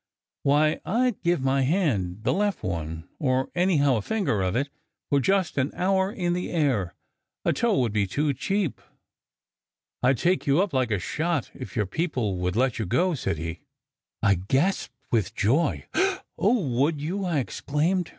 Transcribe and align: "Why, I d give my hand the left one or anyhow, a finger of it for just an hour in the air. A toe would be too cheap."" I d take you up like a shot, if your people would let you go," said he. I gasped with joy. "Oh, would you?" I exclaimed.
"Why, 0.41 0.81
I 0.83 1.11
d 1.11 1.17
give 1.23 1.43
my 1.43 1.61
hand 1.61 2.23
the 2.23 2.33
left 2.33 2.63
one 2.63 3.07
or 3.19 3.51
anyhow, 3.53 3.97
a 3.97 4.01
finger 4.01 4.41
of 4.41 4.55
it 4.55 4.69
for 5.11 5.19
just 5.19 5.59
an 5.59 5.69
hour 5.75 6.11
in 6.11 6.33
the 6.33 6.49
air. 6.49 6.95
A 7.45 7.53
toe 7.53 7.77
would 7.77 7.93
be 7.93 8.07
too 8.07 8.33
cheap."" 8.33 8.81
I 10.01 10.13
d 10.13 10.19
take 10.21 10.47
you 10.47 10.59
up 10.59 10.73
like 10.73 10.89
a 10.89 10.97
shot, 10.97 11.51
if 11.53 11.75
your 11.75 11.85
people 11.85 12.37
would 12.37 12.55
let 12.55 12.79
you 12.79 12.87
go," 12.87 13.13
said 13.13 13.37
he. 13.37 13.59
I 14.23 14.33
gasped 14.33 14.95
with 15.11 15.35
joy. 15.35 15.85
"Oh, 16.35 16.65
would 16.79 16.99
you?" 16.99 17.23
I 17.23 17.37
exclaimed. 17.37 18.09